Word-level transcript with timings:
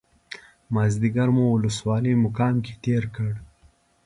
مازیګری 0.73 1.31
مو 1.35 1.45
ولسوالۍ 1.51 2.13
مقام 2.25 2.55
کې 2.65 2.73
تېر 2.83 3.03
کړ. 3.15 3.31